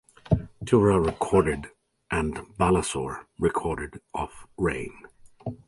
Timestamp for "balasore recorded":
2.57-4.01